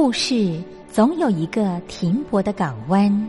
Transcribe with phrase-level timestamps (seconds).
[0.00, 3.28] 故事总有一个停泊的港湾。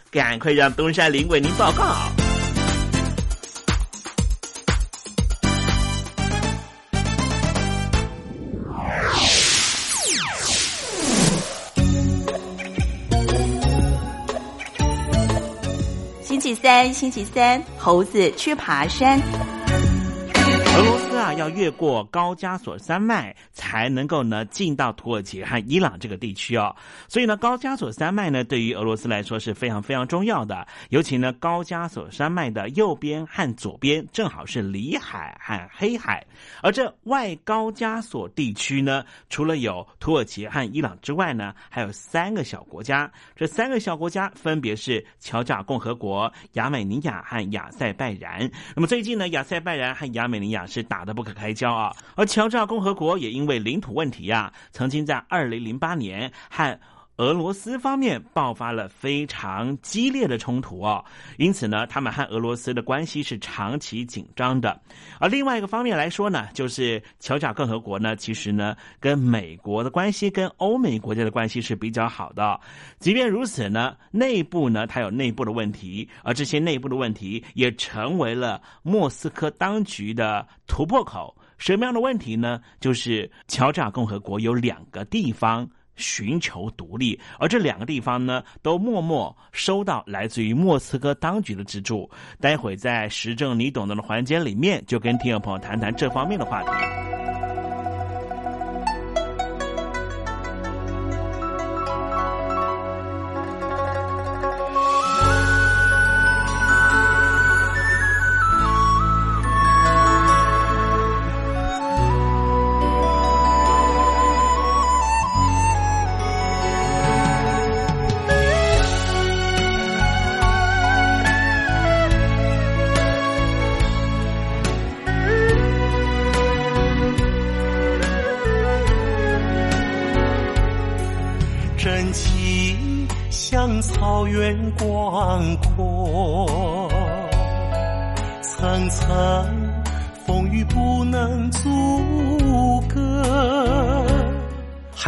[0.11, 1.95] 赶快让东山林为您报告。
[16.21, 19.60] 星期三，星期三，猴子去爬山。
[21.33, 26.75] 要越过高加索山脉才能够呢进到土耳其和伊朗这个地区哦。
[27.07, 30.67] 所以呢，高加索山脉呢对于俄罗斯来说是非常非常重要的。
[30.89, 36.25] 尤其呢，高加索山脉的右边和左边正好是里海和黑海。
[36.61, 43.11] 而这外高加索地区呢，除了有土耳其和伊朗之外呢，还有三个小国家。
[43.35, 48.49] 这三个小国家分别是乔治共和国、亚美尼亚和亚塞拜然。
[48.75, 56.79] 那么最近呢，亚塞拜然和亚美尼亚是打得不不可开交啊，而乔治亚共和国也因为领土问题呀，曾经在二零零八年和
[57.17, 61.03] 俄罗斯方面爆发了非常激烈的冲突哦，
[61.37, 64.81] 因此呢，他们和俄罗斯的关系是长期紧张的。
[65.19, 72.59] 而另外一个方面来说呢，就是乔治共和国呢，其实呢，跟美国的关系、跟欧美国家的关系是比较好的。
[72.97, 81.35] 即便如此呢，内部呢，它有内部的问题，而这些内部的问题也成为了莫斯科当局的突破口。
[81.57, 82.59] 什么样的问题呢？
[82.79, 85.69] 就是乔治亚共和国有两个地方。
[85.95, 92.09] 寻求独立，而这两个地方呢，都默默收到来自于莫斯科当局的资助。
[92.39, 97.30] 待会在时政你懂得的环节里面，就跟听众朋友谈谈这方面的话题。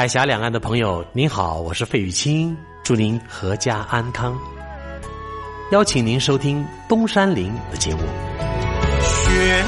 [0.04, 4.38] 海峡两岸的朋友，您好，我是费玉清，祝您阖家安康。
[5.72, 8.02] 邀请您收听东山林的节目。
[9.02, 9.64] 雪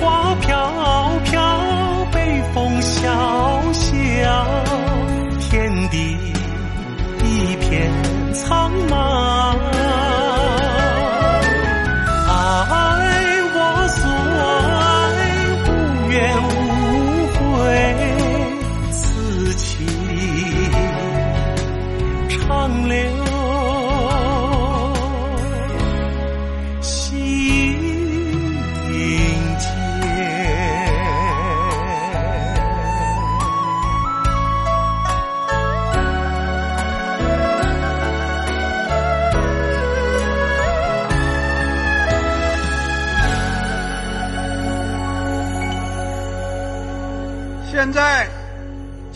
[0.00, 4.46] 花飘飘，北风萧萧，
[5.40, 6.16] 天地
[7.22, 7.92] 一片
[8.32, 9.11] 苍茫。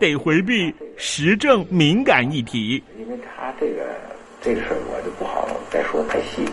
[0.00, 2.82] 得回避时政敏感议题。
[2.98, 3.84] 因为他这个
[4.40, 6.44] 这个事儿我就不好再说太细。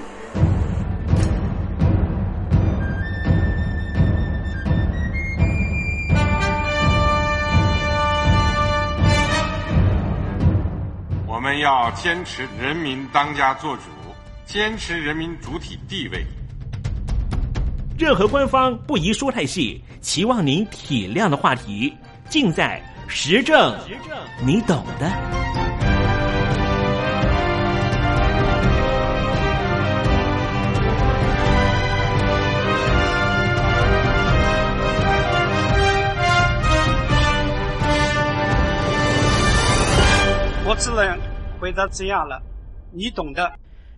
[11.27, 13.81] 我们要坚持人民当家作主
[14.45, 16.23] 坚持人民主体地位。
[17.97, 21.93] 任何官方不宜说太细期望您体谅的话题
[22.29, 22.81] 尽在
[23.13, 23.77] 实证。
[23.85, 25.11] 实证，你懂的。
[40.63, 41.19] 我只能
[41.59, 42.41] 回答这样了，
[42.93, 43.51] 你懂的。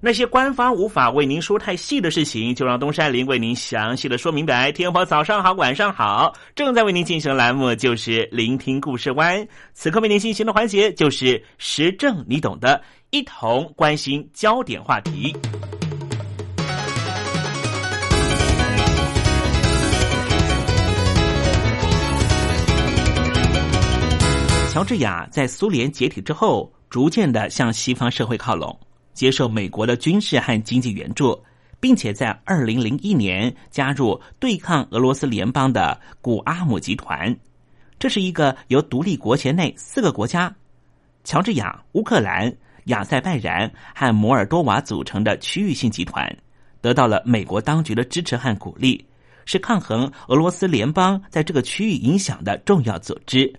[0.06, 4.70] 那些官方无法为您说太细的事情，就让东山林为您详细的说明白。
[4.70, 9.48] 天婆早上好，晚上好，正在为您进行的栏目就是聆听故事湾。
[9.74, 12.82] 此刻为您进行的环节就是时政，你懂的，
[13.12, 15.34] 一同关心焦点话题。
[24.74, 28.78] 乔治亚在苏联解体之后，逐渐的向西方社会靠拢。
[29.14, 31.42] 接受美国的军事和经济援助，
[31.80, 37.36] 并且在二零零一年加入对抗俄罗斯联邦的古阿姆集团。
[38.00, 40.54] 这是一个由独立国前内四个国家——
[41.24, 42.54] 乔治亚、乌克兰、
[42.86, 46.36] 亚塞拜然和摩尔多瓦组成的区域性集团，
[46.82, 49.06] 得到了美国当局的支持和鼓励，
[49.46, 53.54] 是抗衡俄罗斯联邦在这个区域影响的重要组织。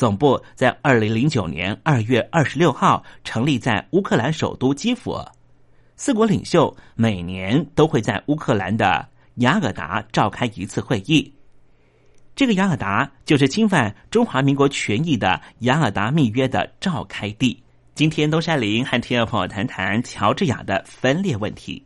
[0.00, 5.22] 总部在二零零九年二月二十六号成立在乌克兰首都基辅。
[5.94, 11.30] 四国领袖每年都会在乌克兰的雅尔达召开一次会议。
[12.34, 17.62] 这个雅尔达就是侵犯中华民国权益的雅尔达密约的召开地。
[17.94, 21.84] 今天，东山林和听众朋友谈谈乔治亚的分裂问题。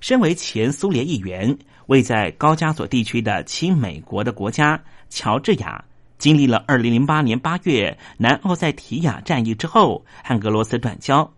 [0.00, 5.84] 身为前苏联议员，位在高加索地区的亲美国的国家乔治亚。
[6.22, 11.28] 经历了二零零八年八月南奥塞提亚战役之后，和俄罗斯断交。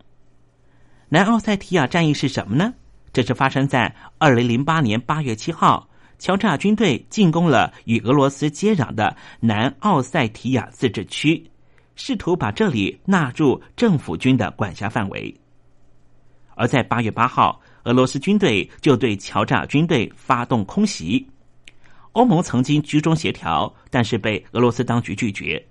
[1.08, 2.74] 南奥塞提亚战役是什么呢？
[3.10, 5.88] 这是发生在二零零八年八月七号，
[6.18, 11.50] 乔治亚军队进攻了与俄罗斯接壤的南奥塞提亚自治区，
[11.96, 15.34] 试图把这里纳入政府军的管辖范围。
[16.56, 21.26] 而在八月八号，俄罗斯军队就对乔治亚军队发动空袭。
[22.14, 25.64] 欧盟曾经居中协调，但是被俄罗斯当局拒绝。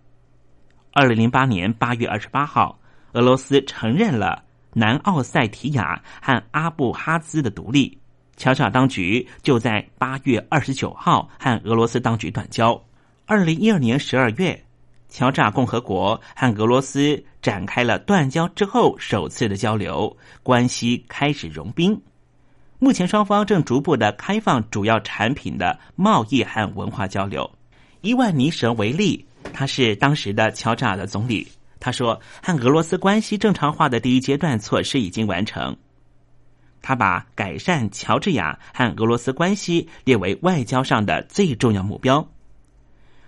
[0.92, 2.78] 二零零八年八月二十八号，
[3.14, 7.98] 俄罗斯承认了南奥塞提亚和阿布哈兹的独立。
[8.36, 12.80] 乔治亚当局就在八月二十九号和俄罗斯当局断交。
[13.26, 14.66] 二零一二年十二月，
[15.08, 22.00] 乔治亚共和国和俄罗斯展开了断交之后首次的交流，关系开始融冰。
[22.84, 27.50] 目前双方正逐步的开放主要产品的贸易和文化交流。
[28.02, 31.48] 伊万尼什为例，他是当时的乔治亚的总理。
[31.80, 35.78] 他说，和俄罗斯关系正常化的第一阶段措施已经完成。
[36.82, 42.30] 他把改善乔治亚和俄罗斯关系列为外交上的最重要目标。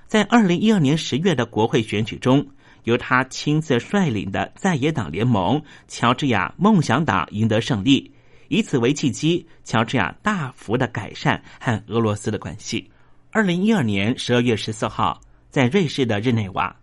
[0.05, 2.45] 在二零一二年十月的国会选举中，
[2.83, 8.11] 由他亲自率领的在野党联盟乔治亚梦想党赢得胜利。
[8.47, 12.89] 以此为契机，乔治亚大幅的改善和俄罗斯的关系。
[13.31, 16.75] 二零一二年十二月十四号，在瑞士的日内瓦，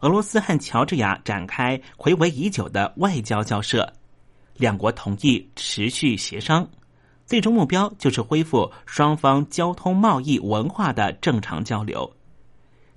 [0.00, 3.92] 俄罗斯和乔治亚展开回违已久的外交交涉，
[4.56, 6.66] 两国同意持续协商，
[7.26, 12.10] 最终目标就是恢复双方交通、贸易、文化的正常交流。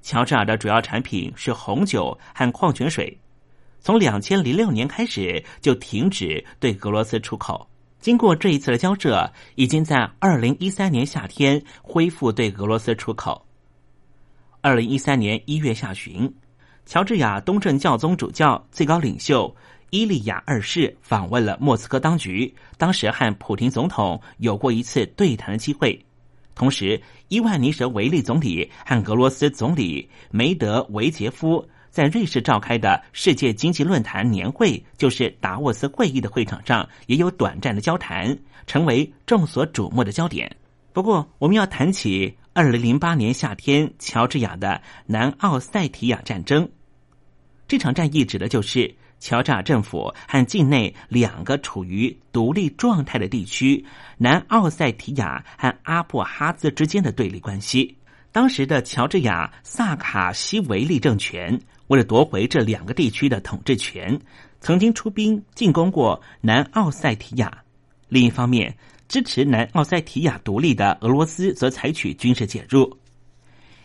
[0.02, 3.18] 乔治亚的主要产品是红酒和矿泉水，
[3.80, 7.70] 从两千零六年开始就停止对俄罗斯出口。
[8.04, 13.46] 经过这一次的交涉，已经在二零一三年夏天恢复对俄罗斯出口。
[14.60, 16.30] 二零一三年一月下旬，
[16.86, 19.56] 乔治亚东正教宗主教最高领袖
[19.90, 25.98] 伊利亚二世访问了莫斯科当局，当时和普京总统有过一次对谈的机会。
[26.54, 31.66] 同时，伊万尼什维利总理和俄罗斯总理梅德韦杰夫。
[31.94, 38.36] 在瑞士召开的世界经济论坛年会，就是达沃斯会议的会场上，也有短暂的交谈，
[38.66, 40.58] 成为众所瞩目的焦点。
[40.92, 46.68] 不过，我们要谈起二零零八年夏天乔治亚的南奥塞提亚战争。
[47.68, 53.86] 这场战役指的就是乔治亚政府和境内两个处于独立状态的地区——
[54.18, 57.96] 南奥塞提亚和阿布哈兹之间的对立关系。
[58.32, 61.62] 当时的乔治亚萨卡西维利政权。
[61.94, 64.20] 为了夺回这两个地区的统治权，
[64.60, 67.56] 曾经出兵进攻过南奥塞提亚。
[68.10, 68.76] 另一方面，
[69.08, 72.98] 支持南奥塞提亚独立的俄罗斯则采取军事介入。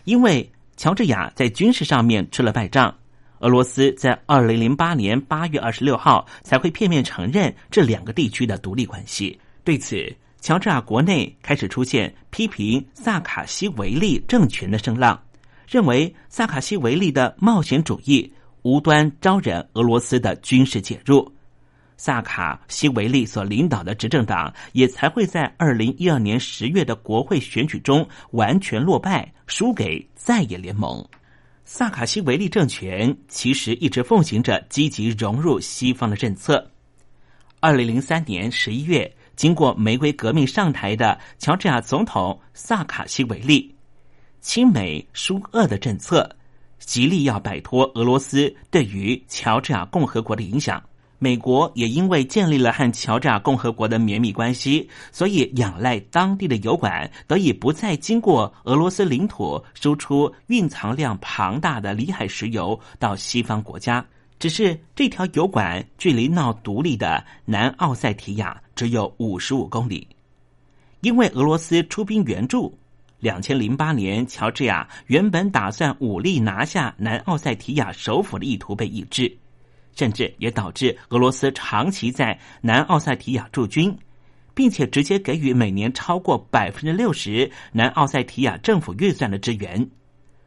[0.05, 2.97] 因为乔治亚在军事上面吃了败仗，
[3.41, 9.38] 俄罗斯在二零零八年八月二十六号才会片面承认这两个地区的独立关系。
[9.65, 10.11] 对此，
[10.41, 15.21] 乔治亚国内开始出现批评萨卡西维利政权的声浪，
[15.69, 18.33] 认为萨卡西维利的冒险主义
[18.63, 21.31] 无端招惹俄罗斯的军事介入。
[21.99, 31.05] 萨卡西维利所领导的执政党也才会在二零一二年十月的国会选举中完全落败，输给在野联盟。
[31.65, 36.71] 萨卡西维利政权其实一直奉行着积极融入西方的政策。
[37.61, 43.75] 二零零三年十一月，经过玫瑰革命上台的乔治亚总统萨卡西维利，
[44.40, 46.37] 亲美疏俄的政策，
[46.78, 50.83] 极力要摆脱俄罗斯对于乔治亚共和国的影响。
[51.21, 64.07] 美国也因为建立了和乔治亚共和国的绵密关系，所以仰赖当地的油管，得以不再经过俄罗斯领土输出蕴藏量庞大的里海石油到西方国家。
[64.38, 70.07] 只是这条油管距离闹独立的南奥塞提亚只有五十五公里，
[71.00, 72.78] 因为俄罗斯出兵援助，
[73.21, 79.37] 两千零八年乔治亚原本打算武力拿下南奥塞提亚首府的意图被抑制。
[79.95, 83.93] 甚至也导致俄罗斯长期在南奥塞提亚驻军，
[84.55, 89.85] 并且直接给予每年超过百分之六十南奥塞提亚政府预算的支援，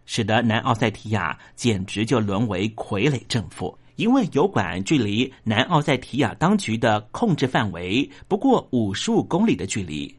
[0.06, 3.78] 使得南奥塞提亚简直就沦为傀儡政府。
[3.98, 10.16] 因为油管距离南奥塞提亚当局的控制范围不过五十五公里的距离，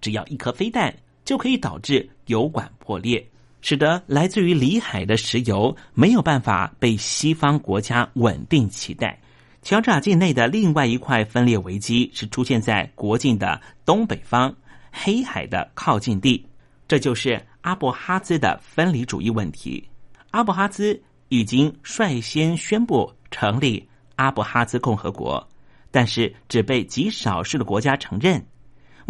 [0.00, 0.92] 只要一颗飞弹
[1.30, 3.24] 就可以导致油管破裂。
[3.60, 9.16] 使得来自于里海的石油没有办法被西方国家稳定期待。
[9.62, 14.52] 乔治亚境内的另外一块分裂危机是出现在国境的东北方
[14.90, 16.44] 黑海的靠近地，
[16.88, 19.86] 这就是阿布哈兹的分离主义问题。
[20.32, 25.48] 阿布哈兹已经率先宣布成立阿布哈兹共和国，
[25.92, 28.44] 但是只被极少数的国家承认。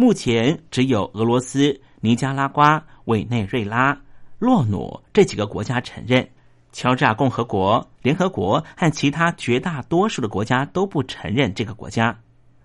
[0.01, 3.95] 目前只有俄罗斯、尼加拉瓜、委内瑞拉。
[4.39, 6.27] 洛努这几个国家承认，
[6.71, 12.19] 乔治亚共和国、联合国和其他绝大多数的国家都不承认这个国家，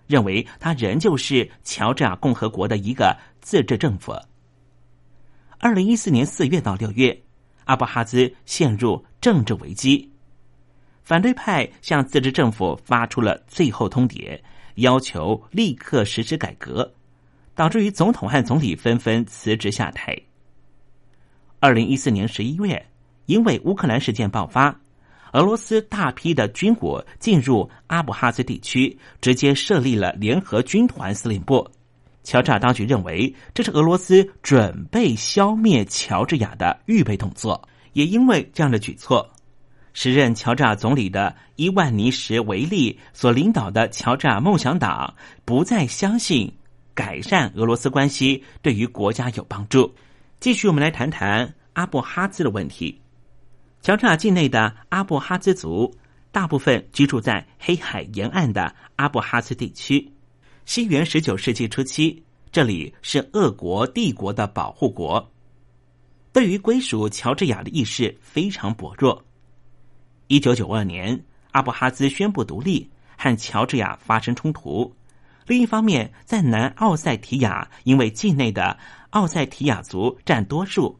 [0.07, 4.15] 认为它仍旧是乔治亚共和国的一个自治政府。
[5.59, 7.15] 二零一四年四月到六月，
[7.65, 10.11] 阿布哈兹陷入政治危机，
[11.03, 14.41] 反对派向自治政府发出了最后通牒，
[14.77, 16.91] 要求立刻实施改革，
[17.57, 20.15] 导致于总统和总理纷纷辞职下台。
[21.59, 22.85] 二零一四年十一月，
[23.25, 24.79] 因为乌克兰事件爆发，
[25.33, 31.67] 俄罗斯大批的军火进入阿布哈兹地区，直接设立了联合军团司令部。
[32.23, 37.67] 乔治亚当局认为这是俄罗斯准备消灭乔治亚的预备动作。
[37.93, 39.27] 也因为这样的举措，
[39.93, 46.53] 时任乔治亚总理的伊万尼什维利所领导的乔治亚梦想党不再相信
[46.97, 49.93] 改善俄罗斯关系对于国家有帮助。
[50.39, 52.99] 继续，我们来谈谈阿布哈兹的问题。
[53.83, 55.95] 乔治亚境内的阿布哈兹族
[56.31, 60.11] 大部分居住在黑海沿岸的阿布哈兹地区。
[60.65, 65.31] 西元十九世纪初期，这里是俄国帝国的保护国，
[66.33, 69.23] 对于归属乔治亚的意识非常薄弱。
[70.25, 74.91] 一九九二年，阿布哈兹宣布独立，和乔治亚发生冲突。
[75.47, 78.77] 另一方面，在南奥塞提亚，因为境内的
[79.11, 80.99] 奥塞提亚族占多数，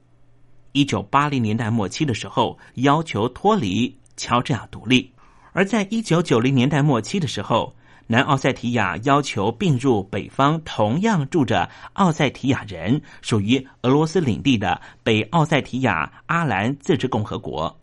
[0.71, 5.12] 一九八零年代末期的时候要求脱离乔治亚独立；
[5.51, 7.75] 而在一九九零年代末期的时候，
[8.07, 17.77] 南奥塞提亚要求并入北方同样住着奥塞提亚人、属于俄罗斯领地的北奥塞提亚阿兰自治共和国，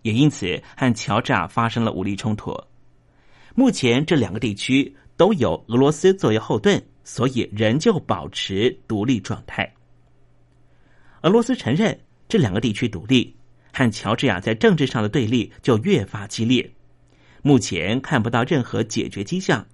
[0.00, 2.58] 也因此和乔治亚发生了武力冲突。
[3.54, 6.82] 目前这两个地区都有俄罗斯作为后盾。
[7.02, 9.68] 所以仍旧保持独立状态。
[11.22, 13.34] 俄罗斯承认这两个地区独立，
[13.72, 16.70] 和乔治亚在政治上的对立就越发激烈。
[17.42, 19.66] 目前看不到任何解决迹象。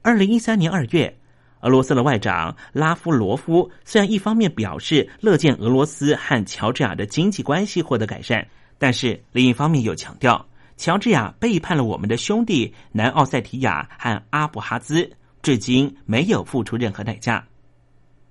[0.00, 1.14] 二零一三年二月，
[1.60, 8.46] 俄罗斯的外长拉夫罗夫虽然一方面表示乐见俄罗斯和乔治亚的经济关系获得改善，
[8.78, 15.10] 但是另一方面又强调乔治亚背叛了我们的兄弟南奥塞提亚和阿布哈兹。
[15.42, 17.44] 至今没有付出任何代价。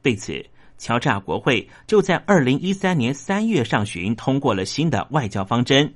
[0.02, 0.42] 对此，
[0.78, 5.94] 乔治亚国会就在二零一三年三月上旬通过了新的外交方针，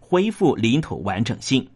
[0.00, 1.68] 恢复领土完整性。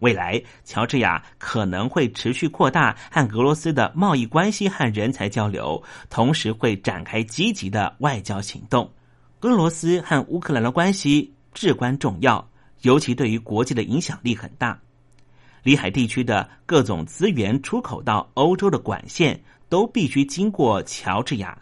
[0.00, 8.92] 未来，乔治亚可能会持续扩大和俄罗斯的贸易关系和人才交流，同时会展开积极的外交行动。
[9.40, 12.46] 俄罗斯和乌克兰的关系至关重要，
[12.82, 14.78] 尤其对于国际的影响力很大。
[15.62, 21.56] 里海地区的各种资源出口到欧洲的管线都必须经过乔治亚。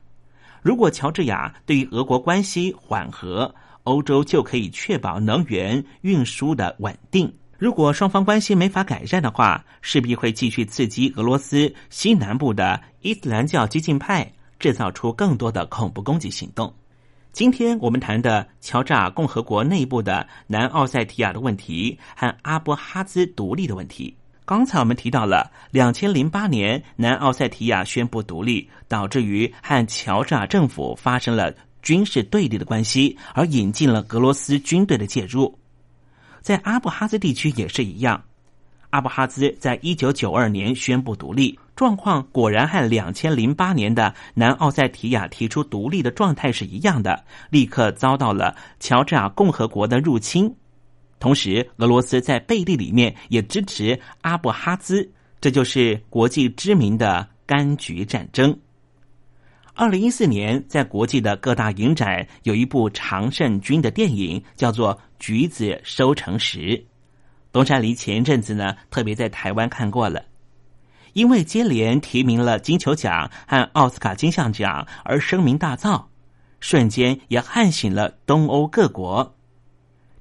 [0.62, 3.54] 如果乔治亚对于俄国关系缓和，
[3.84, 7.32] 欧洲就可以确保能源运输的稳定。
[7.58, 16.74] 如果双方关系没法改善的话，势必会继续刺激俄罗斯西南部的伊斯兰教激进派，制造出更多的恐怖攻击行动。
[17.32, 24.14] 今天我们谈的乔治亚共和国内部的南奥塞提亚的问题和阿布哈兹独立的问题。
[24.44, 31.54] 刚才我们提到了，两千零八年南奥塞提亚宣布独立，导致于和乔治亚政府发生了。
[31.82, 35.58] 军事对立的关系，而引进了俄罗斯军队的介入。
[36.42, 38.22] 在阿布哈兹地区也是一样，
[38.90, 50.52] 阿布哈兹在一九九二年宣布独立，状况果然和两千零八年的南奥塞提亚提出独立的状态是一样的，立刻遭到了乔治亚共和国的入侵。
[51.20, 55.08] 同时，俄罗斯在背地里面也支持阿布哈兹，
[55.40, 58.58] 这就是国际知名的柑橘战争。
[59.74, 66.58] 二零一四年，在国际的各大影展有一部常胜军的电影，叫做《橘子收成时》。
[67.52, 70.24] 东山梨前一阵子呢，特别在台湾看过了，
[71.14, 76.04] 因为接连提名了金球奖和奥斯卡金像奖而声名大噪，
[76.60, 79.36] 瞬间也唤醒了东欧各国。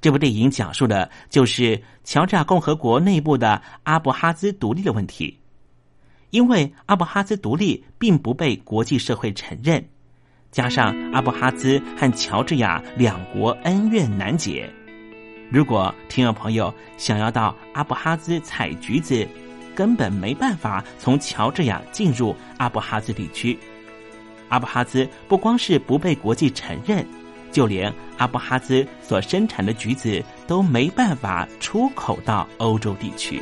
[0.02, 5.38] 这部电影讲述的就是乔治亚共和国内部的阿布哈兹独立的问题。
[6.30, 9.84] 因为阿布哈兹独立并不被国际社会承认，
[10.52, 14.72] 加上阿布哈兹和乔治亚两国恩怨难解，
[15.52, 19.28] 如果听众朋友想要到阿布哈兹采橘子，
[19.74, 23.58] 根本没办法从乔治亚进入阿布哈兹地区。
[24.50, 27.04] 阿布哈兹不光是不被国际承认，
[27.52, 33.42] 就连阿布哈兹所生产的橘子都没办法出口到欧洲地区。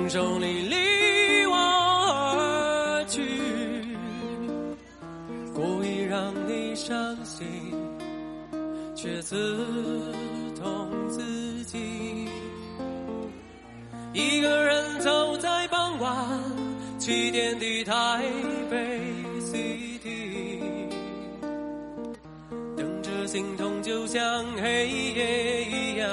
[0.00, 3.20] 承受你离我而去，
[5.52, 7.46] 故意让你伤心。
[8.96, 9.36] 却刺
[10.58, 12.26] 痛自己。
[14.14, 16.40] 一个人走在傍晚
[16.98, 18.24] 七点的台
[18.70, 19.00] 北
[19.40, 20.60] City，
[22.74, 26.08] 等着心痛就像黑夜一样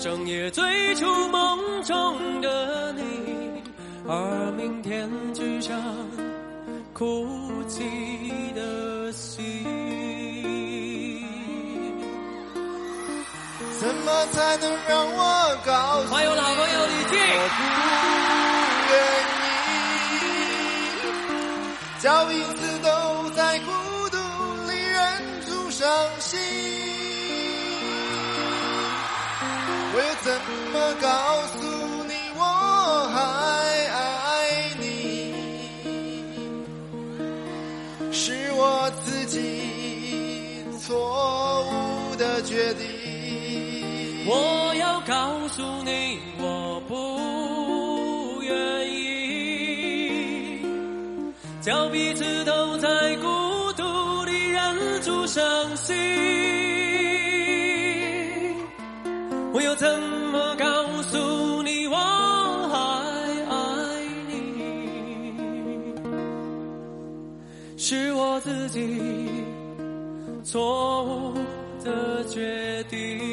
[0.00, 3.02] 整夜追逐梦中的你。
[4.08, 5.78] 而明天只剩
[6.94, 7.28] 哭
[7.68, 7.84] 泣
[8.54, 9.62] 的心。
[13.78, 17.60] 怎么才能让我告诉还有老朋友李静，我不
[18.92, 18.98] 愿
[20.16, 20.18] 意，
[22.02, 22.88] 叫彼此都
[23.36, 23.70] 在孤
[24.10, 24.16] 独
[24.70, 24.98] 里忍
[25.46, 25.86] 住伤
[26.18, 26.38] 心。
[30.00, 30.32] 我又怎
[30.72, 31.08] 么告
[31.48, 31.58] 诉
[32.08, 32.42] 你我
[33.12, 33.20] 还
[33.92, 34.00] 爱
[34.80, 34.82] 你？
[38.10, 42.86] 是我自己错误的决定。
[44.26, 50.64] 我要告诉你，我不愿意，
[51.60, 55.94] 叫彼此都在孤独里忍住伤心。
[59.52, 59.86] 我又怎
[60.32, 62.76] 么告诉你我还
[63.48, 63.54] 爱
[64.28, 65.94] 你？
[67.76, 69.00] 是我自己
[70.44, 71.34] 错误
[71.84, 73.29] 的决定。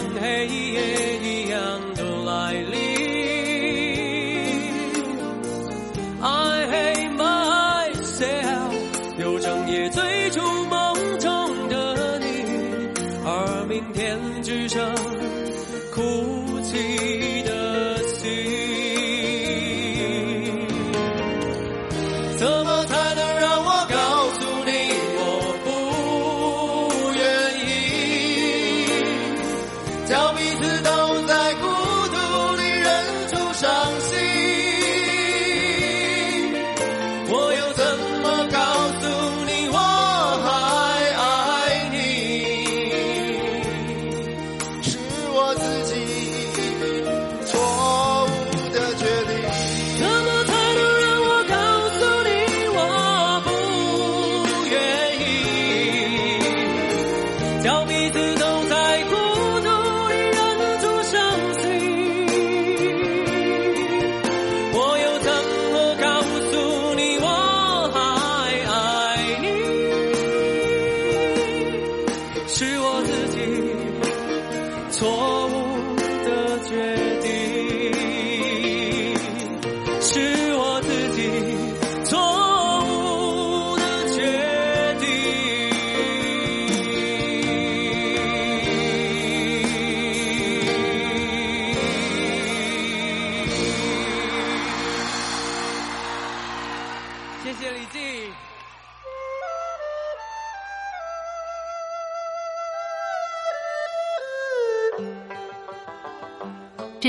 [0.00, 1.19] 就像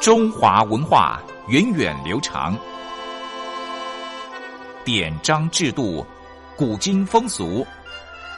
[0.00, 2.56] 中华文化源远流长，
[4.84, 6.06] 典章制度、
[6.56, 7.66] 古今风俗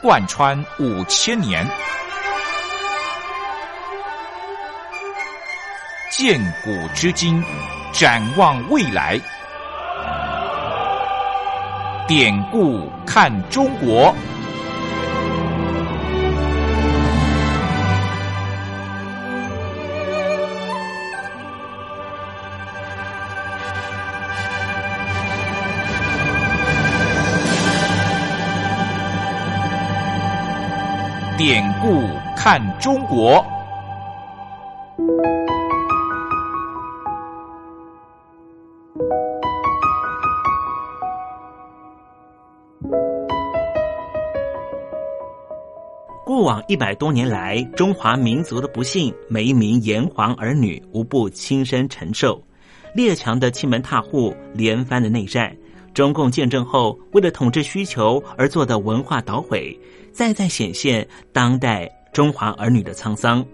[0.01, 1.63] 贯穿五千年，
[6.11, 7.43] 鉴古知今，
[7.93, 9.21] 展望未来。
[12.07, 14.13] 典故看中国。
[31.51, 32.01] 典故
[32.33, 33.45] 看中国。
[46.25, 52.41] 过往一百多年来，中华民族的不幸，每一名炎黄儿女无不亲身承受。
[52.95, 55.53] 列强的欺门踏户，连番的内战，
[55.93, 59.77] 中共建政后为了统治需求而做的文化捣毁，
[60.11, 63.45] 再再显现当代中华儿女的沧桑。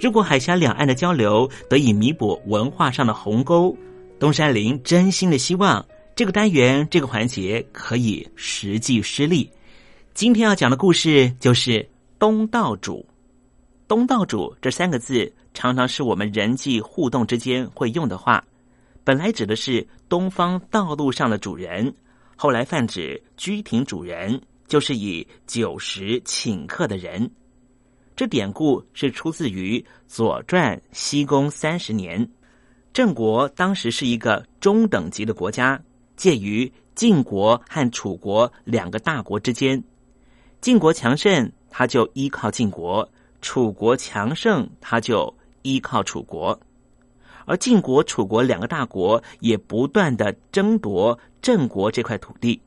[0.00, 3.76] 如果海峡两岸的交流得以弥补文化上的鸿沟，
[4.18, 9.50] 东山林真心的希望这个单元这个环节可以实际施力。
[10.14, 13.04] 今天要讲的故事就是东道主。
[13.88, 18.42] 东道主这三个字常常是我们人际互动之间会用的话，
[19.04, 21.92] 本来指的是东方道路上的主人，
[22.36, 27.30] 后来泛指居庭主人，就是以酒食请客的人。
[28.14, 32.28] 这典故是出自于《左传》西公三十年。
[32.92, 35.82] 郑国当时是一个中等级的国家，
[36.14, 39.82] 介于晋国和楚国两个大国之间。
[40.60, 43.02] 晋国强盛，他就依靠晋国；
[43.40, 46.60] 楚国强盛，他就依靠楚国。
[47.52, 52.58] 而晋国、楚国两个大国也不断的争夺郑国这块土地。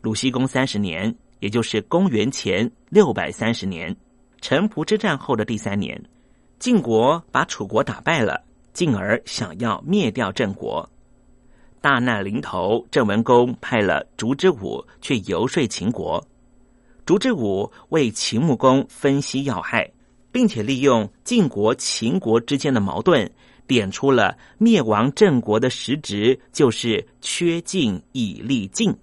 [0.00, 3.94] 鲁僖公三十年，也就是公元前六百三十年，
[4.40, 6.02] 城濮之战后的第三年，
[6.58, 8.42] 晋国把楚国打败了，
[8.72, 10.90] 进而想要灭掉郑国。
[11.80, 16.26] 大难临头，郑文公派了烛之武去游说秦国。
[17.06, 19.88] 烛之武为秦穆公分析要害，
[20.32, 23.30] 并且利用晋国、秦国之间的矛盾，
[23.72, 28.94] 点出了灭亡郑国的实质就是缺晋以立晋。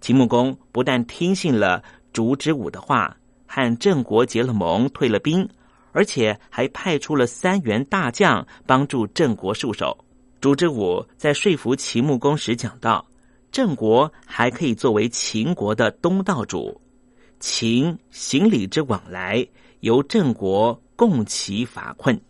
[0.00, 1.82] 秦穆公不但听信了
[2.12, 3.16] 烛之武的话，
[3.48, 5.48] 和郑国结了盟，退了兵，
[5.90, 10.04] 而且还派出了三员大将帮助郑国戍守。
[10.40, 13.04] 烛之武在说服秦穆公时讲到，
[13.50, 16.80] 郑国还可以作为秦国的东道主，
[17.40, 19.44] 秦行礼之往来
[19.80, 22.20] 由郑国共其伐困。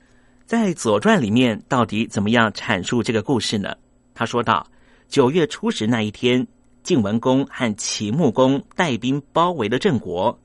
[0.49, 3.77] 在《左传》里面，到底怎么样阐述这个故事呢？
[4.15, 4.67] 他说道：
[5.07, 6.47] 九月初十那一天，
[6.83, 10.41] 晋文公和秦穆公带兵包围了郑国，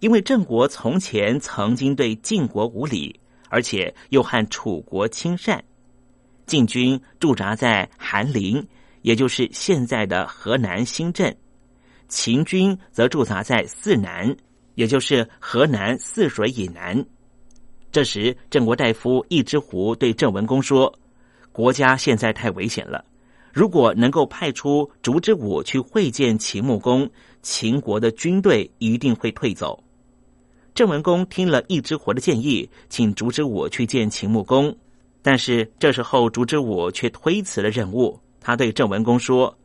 [0.00, 3.18] 因为郑国从前曾经对晋国无礼，
[3.48, 5.64] 而且又和楚国亲善。
[6.44, 8.62] 晋军驻扎在韩陵，
[9.00, 11.32] 也就是现在的河南新郑；
[12.06, 14.36] 秦军则驻扎在泗南，
[14.74, 17.02] 也就是河南泗水以南。
[17.90, 20.92] 这时，郑国大夫易之狐对郑文公说
[21.52, 23.02] ：“国家现在太危险了，
[23.52, 27.08] 如果能够派出烛之武去会见秦穆公，
[27.42, 29.82] 秦国的军队一定会退走。”
[30.74, 34.76] 郑文公听了易之狐的建议，请烛之武去见秦穆公。
[35.22, 38.20] 但是这时候，烛之武却推辞了任务。
[38.40, 39.58] 他对郑文公说：“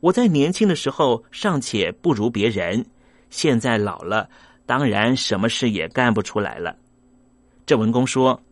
[0.00, 2.84] 我在年轻的时候尚且不如别人，
[3.30, 4.28] 现在老了，
[4.66, 6.76] 当然什么事也干不出来了。”
[7.64, 8.42] 郑文公说：“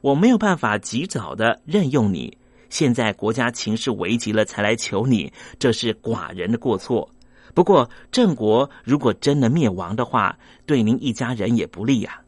[0.00, 2.36] 我没有办法及早的任用你，
[2.68, 7.10] 现在国家情势危急了，才来求你，这是寡人的过错。
[7.52, 12.20] 不过郑国如果真的灭亡的话，对您一家人也不利呀。”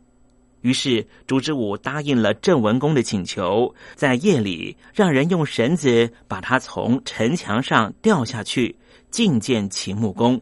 [0.62, 8.76] 于是，烛之武答应了郑文公的请求，在夜里让人用绳子把他从城墙上吊下去，
[9.11, 10.40] 觐见秦穆公。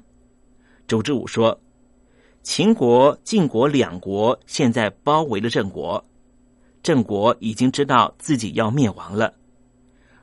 [0.86, 1.58] 烛之武说
[2.42, 6.02] ：“秦国、晋国两国现在包围了郑国，
[6.82, 9.34] 郑国已经知道自己要灭亡了。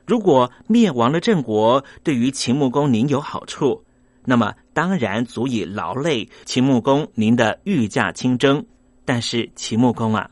[0.04, 3.84] 如果灭亡了郑国，对于秦穆公您有好处，
[4.24, 8.64] 那么当然足以劳累秦穆公您的御驾亲征。”
[9.06, 10.28] 但是秦穆公啊，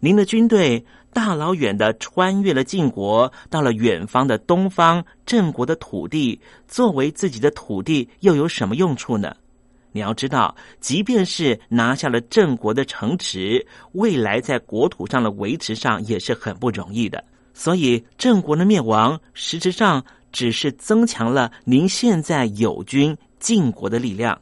[0.00, 9.36] 您的军队大老远的穿越了晋国，到了远方的东方郑国的土地，作为自己的土地，又有什么用处呢？
[9.92, 17.24] 你要知道，即便是拿下了郑国的城池，未来在国土上的维持上也是很不容易的。
[17.52, 24.40] 所以郑国的灭亡，实质上只是增强了您现在友军晋国的力量。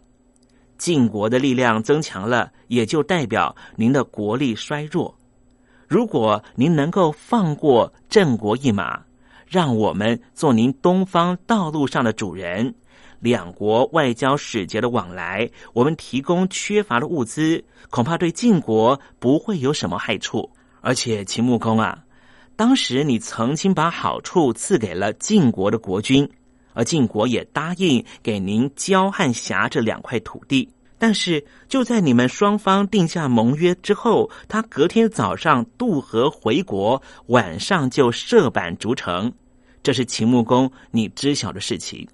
[0.77, 5.13] 晋国的力量增强了，也就代表您的国力衰弱。
[5.89, 9.03] 如果您能够放过郑国一马，
[9.47, 12.75] 让我们做您东方道路上的主人，
[13.21, 20.51] 两国外交使节的往来，我们提供缺乏的物资，恐怕对晋国不会有什么害处。
[20.81, 22.05] 而且秦穆公啊，
[22.57, 26.29] 当时你曾经把好处赐给了晋国的国君。
[26.75, 39.33] 而晋国也答应给您交汉峡这两块土地，但是就在你们双方定下盟约之后，他隔天早上渡河回国，晚上就设板筑城，
[39.83, 42.07] 这是秦穆公你知晓的事情。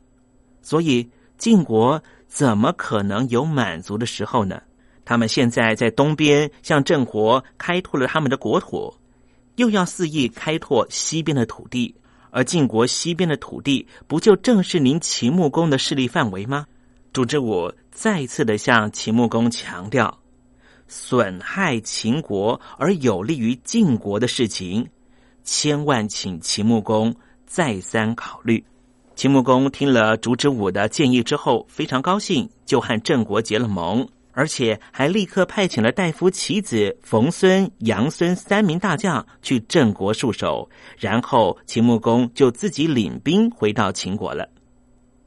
[0.65, 1.09] 所以
[1.39, 4.61] 晋国怎么可能有满足的时候呢？
[5.05, 8.93] 他们现在在东边向郑国开拓了他们的国土，
[9.57, 11.95] 又要肆意开拓西边的土地。
[12.31, 16.67] 而晋国西边的土地，不就正是您秦穆公的势力范围吗？
[17.13, 20.19] 主之武再次的向秦穆公强调，
[20.89, 24.89] 损害秦国而有利于晋国的事情，
[25.45, 27.15] 千万请秦穆公
[27.47, 28.65] 再三考虑。
[29.17, 34.07] 秦穆公听了烛之武的建议之后，非常高兴，就和郑国结了盟。
[34.37, 44.49] 而且还立刻派遣了大夫其子冯孙、杨孙三名大将去郑国戍守，然后秦穆公就自己领兵回到秦国了。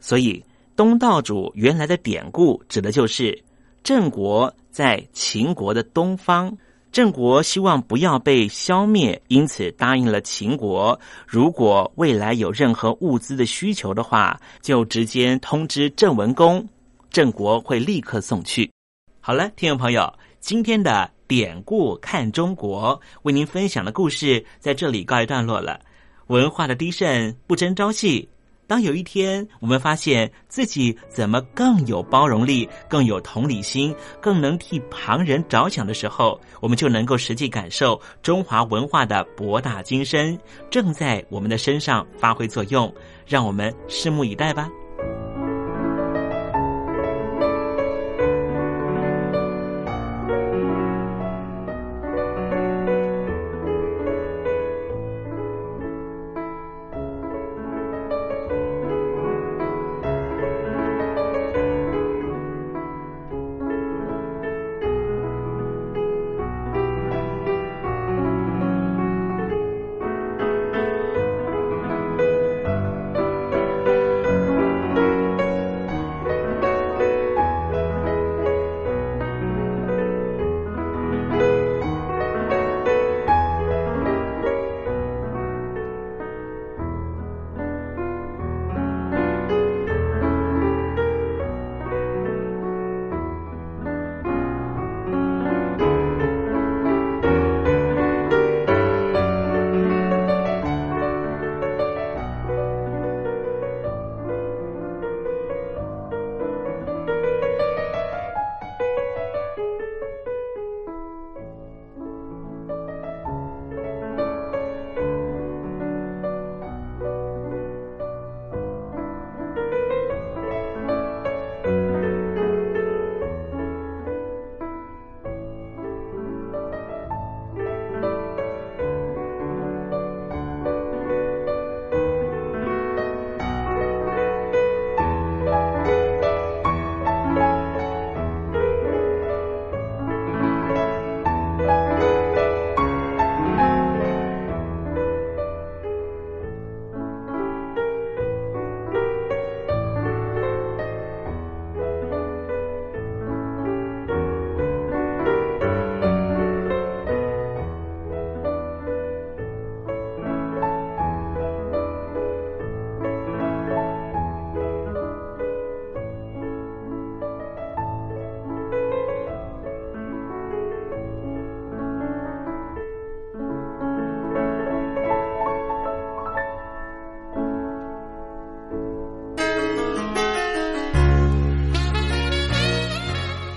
[0.01, 0.43] 所以
[0.75, 3.41] 东道主原来的典故指的就是
[3.81, 6.53] 郑国在秦国的东方，
[6.97, 16.67] 郑国希望不要被消灭，因此答应了秦国，如果未来有任何物资的需求的话，就直接通知郑文公，
[17.11, 18.71] 郑国会立刻送去。
[19.19, 25.79] 好了，听众朋友，今天的典故看中国为您分享的故事在这里告一段落了。
[26.25, 28.27] 文化的低盛不争朝夕，
[28.67, 40.37] 当有一天我们发现自己怎么更有包容力、更有同理心、更能替旁人着想的时候，我们就能够实际感受中华文化的博大精深
[40.69, 42.93] 正在我们的身上发挥作用。
[43.25, 44.69] 让我们拭目以待吧。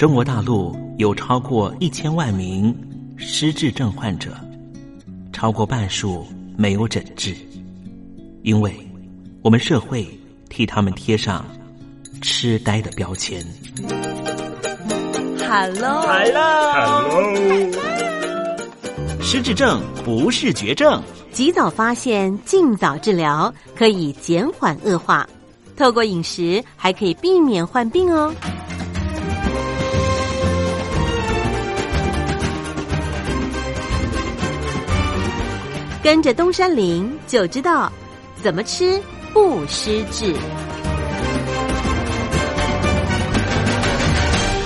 [0.00, 2.74] 中国大陆有超过一千万名
[3.18, 4.34] 失智症患者，
[5.30, 6.26] 超过半数
[6.56, 7.36] 没有诊治，
[8.42, 8.74] 因为
[9.42, 10.08] 我们社会
[10.48, 11.44] 替他们贴上
[12.22, 13.44] 痴呆的标签。
[15.46, 17.70] Hello，来了，Hello，
[19.20, 25.28] 失智症不是绝症，及早发现，尽早治疗，可以减缓恶化。
[25.76, 28.34] 透过饮食，还可以避免患病哦。
[36.10, 37.88] 跟着东山林就知道
[38.34, 39.00] 怎么吃
[39.32, 40.34] 不失智。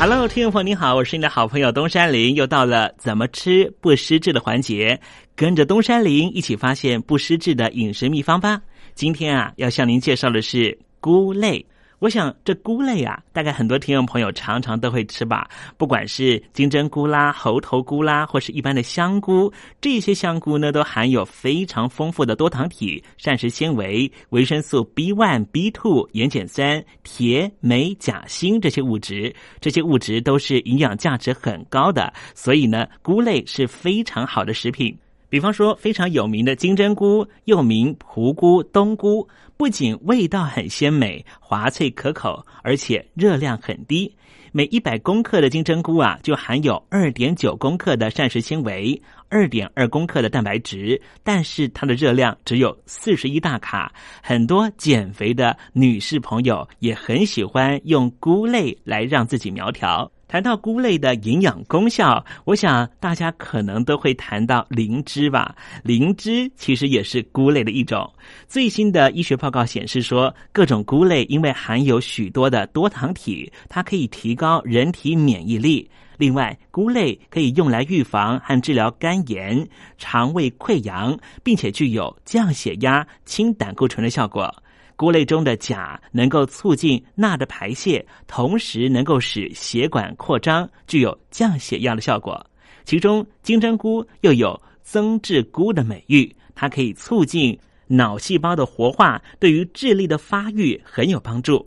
[0.00, 4.98] Hello，听众朋友你好，我是你的好朋友东山林，又到了怎么吃不失智的环节，
[5.36, 8.62] 跟着东山林一起发现不失智的饮食秘方吧。
[8.94, 11.66] 今天啊，要向您介绍的是菇类。
[12.04, 15.48] 我想这菇类啊，大概很多听众朋友常常都会吃吧。
[15.78, 19.50] 不管是金针菇啦、猴头菇啦，或是一般的香菇，
[19.80, 29.34] 这些香菇呢，都含有非常丰富的多糖体、膳食纤维、维生素 B one、B two、盐碱酸、铁、镁、钾、锌这些物质。
[29.58, 34.94] 这些物质都是营养价值很高的，所以呢，菇类是非常好的食品。
[35.34, 44.14] 比方说，非常有名的金针菇，又名蒲菇、冬菇，不仅味道很鲜美、滑脆可口，而且热量很低。
[44.52, 53.92] 每一百公克的金针菇啊，就含有二点九公克的膳食纤维，二点二公克的蛋白质，但是它的热量只有四十一大卡。
[54.22, 60.08] 很多减肥的女士朋友也很喜欢用菇类来让自己苗条。
[60.26, 65.54] 谈到菇类的营养功效，我想大家可能都会谈到灵芝吧。
[65.82, 68.10] 灵芝其实也是菇类的一种。
[68.48, 75.88] 最新的医学报告显示说，各种菇类因为含有许多的多糖体，它可以提高人体免疫力。
[76.16, 79.68] 另外，菇类可以用来预防和治疗肝炎、
[79.98, 84.54] 肠胃溃疡，并且具有降血压、清胆固醇的效果。
[84.96, 92.44] 菇类中的钾能够促进钠的排泄，同时能够使血管扩张，具有降血压的效果。
[92.84, 101.66] 其中金针菇又有增智菇的美誉，它可以促进脑细胞的活化，对于智力的发育很有帮助。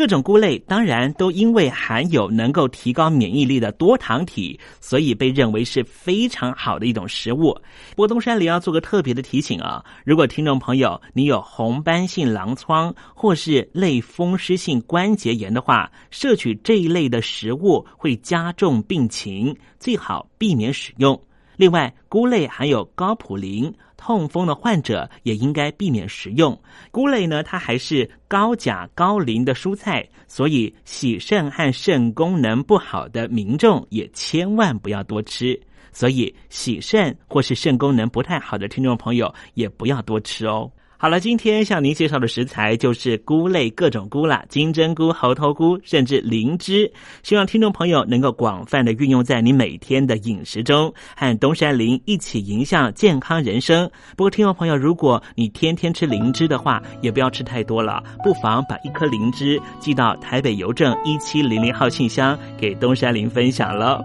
[0.00, 7.54] 各种菇类当然都因为含有能够提高免疫力的多糖体，所以被认为是非常好的一种食物。
[7.94, 21.20] 波东山里要做个特别的提醒啊，如果听众朋友你有红斑性狼疮或是类风湿性关节炎的话，摄取这一类的食物会加重病情，最好避免使用。
[21.58, 23.70] 另外，菇类含有高普林。
[24.00, 26.58] 痛风的患者也应该避免食用
[26.90, 35.60] 菇类呢，它还是高钾高磷的蔬菜，所以洗肾和肾功能不好的民众也千万不要多吃。
[35.92, 40.70] 所以洗肾或是肾功能不太好的听众朋友也不要多吃哦。
[41.02, 46.92] 好了，今天向您介绍的食材就是菇类各种菇啦，金针菇、猴头菇，甚至灵芝。
[47.22, 53.90] 希望听众朋友能够广泛的运用在你每天的饮食中，和东山林一起迎向健康人生。
[54.14, 64.04] 不过，听众朋友，如果你天天吃灵芝的话，也不要吃太多了，不妨把一颗灵芝寄到台北邮政一七零零号信箱，给东山林分享了。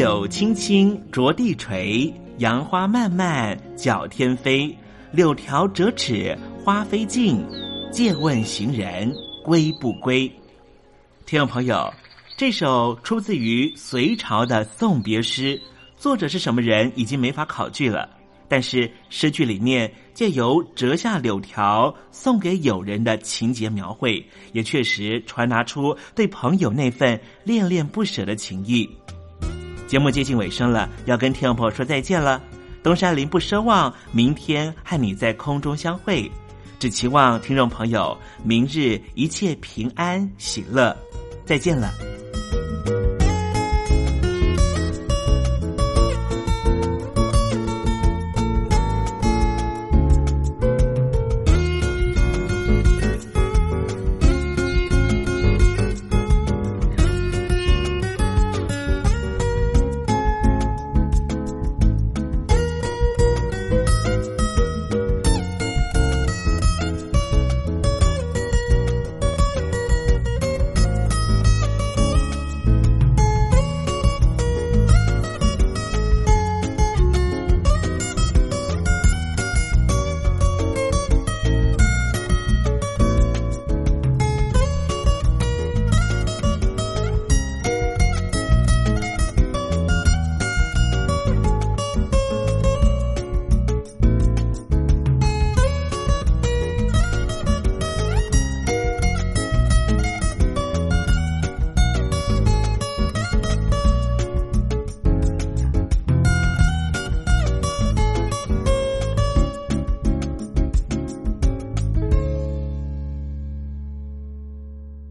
[0.00, 4.74] 柳青青着地垂，杨花漫漫搅天飞。
[5.12, 6.34] 柳条折尺
[6.64, 7.44] 花飞尽，
[7.92, 9.12] 借问行人
[9.44, 10.26] 归不归？
[11.26, 11.92] 听众朋友，
[12.34, 15.60] 这首出自于隋朝的送别诗，
[15.98, 18.08] 作者是什么人已经没法考据了。
[18.48, 28.88] 但是诗句里面借由折下柳条送给友人的情节描绘，也确实传达出对朋友那份恋恋不舍的情谊。
[29.90, 32.40] 节目接近尾声了，要跟听众朋友说再见了。
[32.80, 36.30] 东山林不奢望明天和你在空中相会，
[36.78, 40.96] 只期望听众朋友明日一切平安喜乐。
[41.44, 41.92] 再见了。